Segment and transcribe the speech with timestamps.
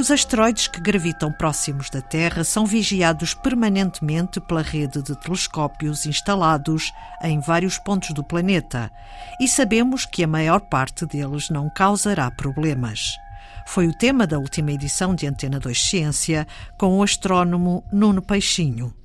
[0.00, 6.90] Os asteroides que gravitam próximos da Terra são vigiados permanentemente pela rede de telescópios instalados
[7.22, 8.90] em vários pontos do planeta
[9.38, 13.14] e sabemos que a maior parte deles não causará problemas.
[13.66, 16.46] Foi o tema da última edição de Antena 2 Ciência
[16.78, 18.99] com o astrónomo Nuno Peixinho.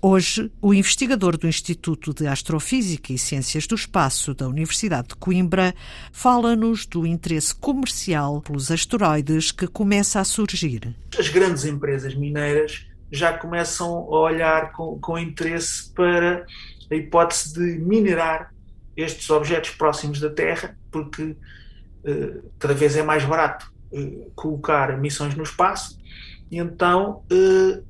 [0.00, 5.74] Hoje, o investigador do Instituto de Astrofísica e Ciências do Espaço da Universidade de Coimbra
[6.12, 10.94] fala-nos do interesse comercial pelos asteroides que começa a surgir.
[11.18, 16.44] As grandes empresas mineiras já começam a olhar com, com interesse para
[16.90, 18.54] a hipótese de minerar
[18.96, 21.36] estes objetos próximos da Terra, porque
[22.04, 25.98] eh, cada vez é mais barato eh, colocar missões no espaço,
[26.50, 27.82] e então eh,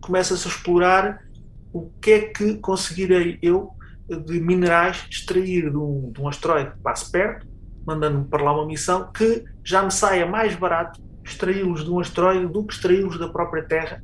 [0.00, 1.31] começa-se a explorar
[1.72, 3.70] o que é que conseguirei eu
[4.08, 7.46] de minerais extrair de um, de um asteroide que passe perto,
[7.86, 12.46] mandando-me para lá uma missão, que já me saia mais barato extraí-los de um asteroide
[12.46, 14.02] do que extraí-los da própria Terra,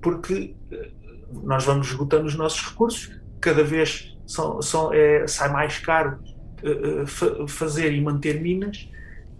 [0.00, 0.90] porque eh,
[1.44, 6.18] nós vamos esgotando os nossos recursos, cada vez são, são, é, sai mais caro
[6.62, 8.88] uh, fazer e manter minas,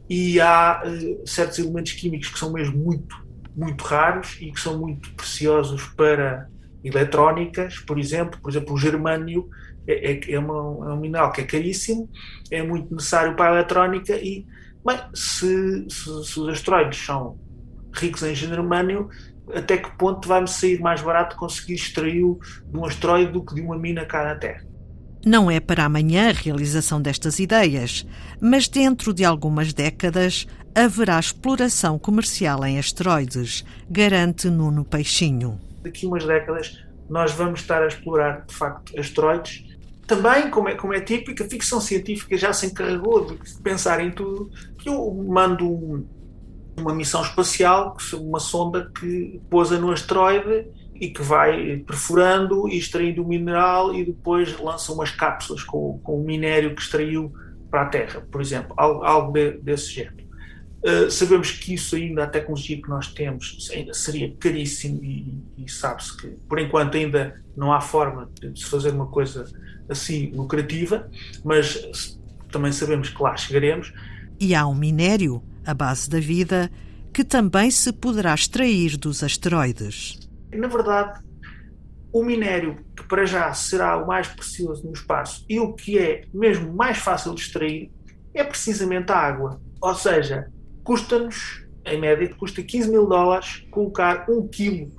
[0.09, 3.17] e há uh, certos elementos químicos que são mesmo muito,
[3.57, 6.49] muito raros e que são muito preciosos para
[6.89, 9.49] eletrónicas, por exemplo, por exemplo, o germânio
[9.87, 12.09] é, é, é, uma, é um mineral que é caríssimo,
[12.51, 14.45] é muito necessário para a eletrónica e,
[14.85, 17.39] bem, se, se, se os asteroides são
[17.95, 19.09] ricos em germânio,
[19.55, 23.61] até que ponto vai-me sair mais barato conseguir extraí-lo de um asteroide do que de
[23.61, 24.67] uma mina cá na Terra?
[25.25, 28.07] Não é para amanhã a realização destas ideias,
[28.41, 36.25] mas dentro de algumas décadas haverá exploração comercial em asteroides, garante Nuno Peixinho daqui umas
[36.25, 39.65] décadas nós vamos estar a explorar de facto asteroides.
[40.07, 44.11] Também, como é, como é típico, a ficção científica já se encarregou de pensar em
[44.11, 44.51] tudo.
[44.85, 46.07] Eu mando um,
[46.79, 53.23] uma missão espacial, uma sonda que pousa no asteroide e que vai perfurando e extraindo
[53.23, 57.33] o mineral e depois lança umas cápsulas com, com o minério que extraiu
[57.71, 60.26] para a Terra, por exemplo, algo, algo de, desse género.
[60.87, 65.69] Uh, sabemos que isso ainda, a tecnologia que nós temos, ainda seria caríssimo e, e
[65.69, 69.45] sabe-se que, por enquanto, ainda não há forma de se fazer uma coisa
[69.89, 71.11] assim lucrativa,
[71.45, 72.17] mas
[72.53, 73.93] também sabemos que lá chegaremos.
[74.39, 76.71] E há um minério, a base da vida,
[77.13, 80.21] que também se poderá extrair dos asteroides.
[80.55, 81.21] Na verdade,
[82.13, 86.25] o minério que para já será o mais precioso no espaço e o que é
[86.33, 87.91] mesmo mais fácil de extrair
[88.33, 89.61] é precisamente a água.
[89.81, 90.47] Ou seja,
[90.87, 94.93] custa-nos, em média, custa 15 mil dólares colocar um quilo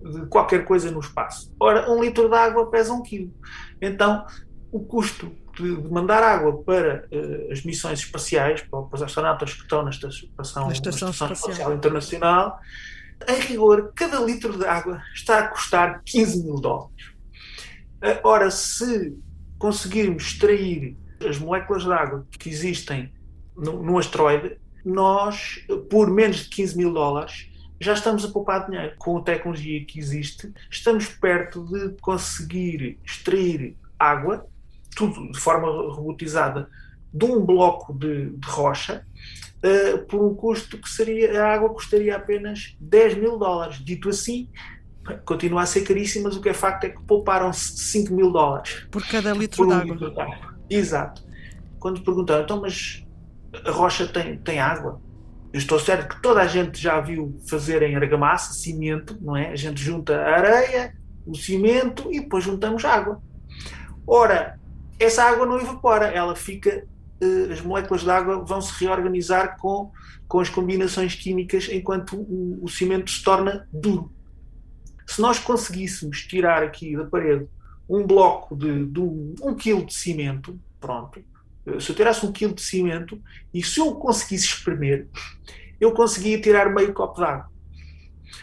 [0.00, 1.52] de qualquer coisa no espaço.
[1.60, 3.34] Ora, um litro de água pesa um quilo.
[3.80, 4.24] Então,
[4.70, 9.82] o custo de mandar água para uh, as missões espaciais, para, os astronautas que estão
[9.82, 10.28] na Estação,
[10.66, 12.58] na Estação, Estação Espacial Internacional,
[13.28, 17.08] em rigor, cada litro de água está a custar 15 mil dólares.
[18.02, 19.16] Uh, ora, se
[19.58, 20.96] conseguirmos extrair
[21.28, 23.12] as moléculas de água que existem
[23.56, 27.50] no asteroide, nós, por menos de 15 mil dólares,
[27.80, 28.94] já estamos a poupar dinheiro.
[28.98, 34.46] Com a tecnologia que existe, estamos perto de conseguir extrair água,
[34.94, 36.68] tudo de forma robotizada,
[37.12, 39.04] de um bloco de, de rocha,
[39.62, 43.78] uh, por um custo que seria, a água custaria apenas 10 mil dólares.
[43.84, 44.48] Dito assim,
[45.24, 48.86] continua a ser caríssima, mas o que é facto é que pouparam-se 5 mil dólares.
[48.90, 50.56] Por cada litro de água.
[50.70, 51.22] Exato.
[51.78, 53.04] Quando perguntaram, então, mas
[53.64, 55.00] a rocha tem, tem água.
[55.52, 59.50] Eu estou certo que toda a gente já viu fazer em argamassa, cimento, não é?
[59.50, 60.96] A gente junta a areia,
[61.26, 63.20] o cimento e depois juntamos água.
[64.06, 64.58] Ora,
[64.98, 66.86] essa água não evapora, ela fica,
[67.22, 69.92] uh, as moléculas de água vão se reorganizar com,
[70.26, 74.10] com as combinações químicas enquanto o, o cimento se torna duro.
[75.06, 77.46] Se nós conseguíssemos tirar aqui da parede
[77.88, 81.22] um bloco de, de um, um quilo de cimento, pronto,
[81.80, 83.20] se eu tirasse um quilo de cimento
[83.54, 85.08] e se eu conseguisse espremer,
[85.80, 87.48] eu conseguia tirar meio copo de água.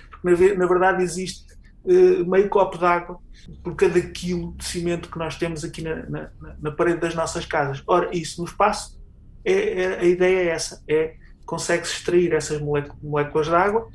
[0.09, 1.45] Porque na, verdade existe
[1.83, 3.19] uh, meio copo de água
[3.63, 7.45] por cada quilo de cimento que nós temos aqui na, na, na parede das nossas
[7.45, 7.83] casas.
[7.87, 8.99] Ora, isso no espaço,
[9.43, 11.15] é, é a ideia é essa, é
[11.45, 13.89] consegue-se extrair essas moléculas de água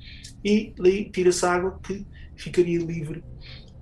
[0.44, 2.04] e daí tira-se água que
[2.36, 3.22] ficaria livre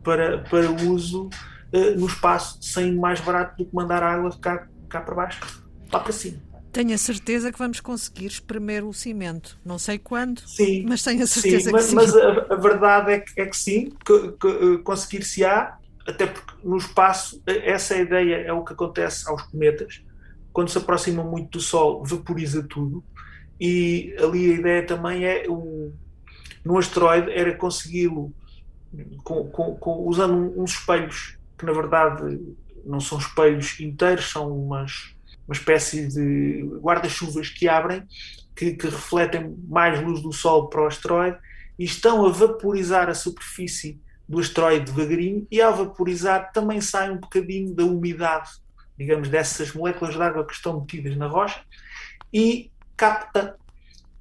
[0.02, 1.28] para, para uso
[1.72, 5.40] uh, no espaço, sem mais barato do que mandar água cá cá para baixo,
[5.90, 6.38] lá para cima.
[6.70, 9.58] Tenho a certeza que vamos conseguir espremer o cimento.
[9.64, 11.96] Não sei quando, sim, mas tenho a certeza sim, mas, que sim.
[11.96, 16.54] Mas a, a verdade é que, é que sim, que, que eh, conseguir-se-á, até porque
[16.64, 20.02] no espaço, eh, essa ideia é o que acontece aos cometas.
[20.52, 23.04] Quando se aproximam muito do Sol, vaporiza tudo.
[23.60, 25.92] E ali a ideia também é o,
[26.64, 28.32] num asteroide era consegui-lo
[29.84, 32.40] usando uns espelhos que na verdade
[32.84, 35.14] não são espelhos inteiros, são umas,
[35.46, 38.06] uma espécie de guarda-chuvas que abrem,
[38.54, 41.38] que, que, refletem mais luz do Sol para o asteroide
[41.78, 47.18] e estão a vaporizar a superfície do asteroide devagarinho e ao vaporizar também sai um
[47.18, 48.50] bocadinho da umidade,
[48.96, 51.60] digamos, dessas moléculas de água que estão metidas na rocha
[52.32, 53.56] e capta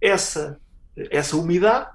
[0.01, 0.59] essa,
[0.95, 1.89] essa umidade,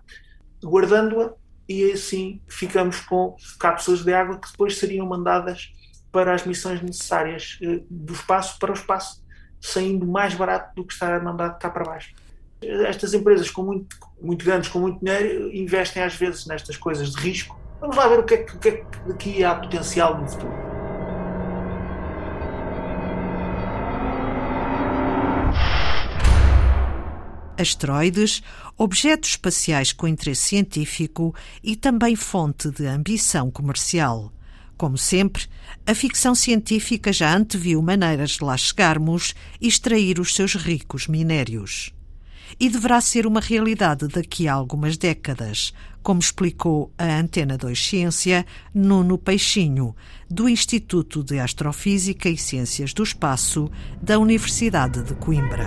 [0.63, 1.33] guardando-a
[1.69, 5.73] e assim ficamos com cápsulas de água que depois seriam mandadas
[6.17, 9.23] para as missões necessárias eh, do espaço para o espaço,
[9.61, 12.15] saindo mais barato do que estar mandado cá para baixo.
[12.63, 17.21] Estas empresas com muito, muito grandes, com muito dinheiro, investem às vezes nestas coisas de
[17.21, 17.61] risco.
[17.83, 20.67] Vamos lá ver o que é que, é daqui há potencial no futuro.
[27.59, 28.43] asteroides,
[28.77, 31.35] objetos espaciais com interesse científico
[31.65, 34.31] e também fonte de ambição comercial.
[34.77, 35.45] Como sempre,
[35.87, 41.93] a ficção científica já anteviu maneiras de lá chegarmos e extrair os seus ricos minérios.
[42.61, 48.47] E deverá ser uma realidade daqui a algumas décadas, como explicou a Antena 2 Ciência
[48.73, 49.97] Nuno Peixinho,
[50.31, 53.71] do Instituto de Astrofísica e Ciências do Espaço
[54.01, 55.67] da Universidade de Coimbra.